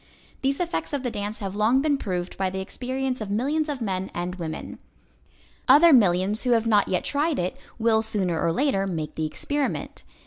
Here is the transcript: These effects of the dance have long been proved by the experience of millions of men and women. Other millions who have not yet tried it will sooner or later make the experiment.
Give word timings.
These 0.41 0.59
effects 0.59 0.93
of 0.93 1.03
the 1.03 1.11
dance 1.11 1.37
have 1.41 1.55
long 1.55 1.79
been 1.79 1.95
proved 1.99 2.35
by 2.35 2.49
the 2.49 2.59
experience 2.59 3.21
of 3.21 3.29
millions 3.29 3.69
of 3.69 3.81
men 3.81 4.09
and 4.15 4.33
women. 4.33 4.79
Other 5.67 5.93
millions 5.93 6.41
who 6.41 6.53
have 6.53 6.65
not 6.65 6.87
yet 6.87 7.03
tried 7.03 7.37
it 7.37 7.55
will 7.77 8.01
sooner 8.01 8.41
or 8.41 8.51
later 8.51 8.87
make 8.87 9.13
the 9.13 9.27
experiment. 9.27 10.01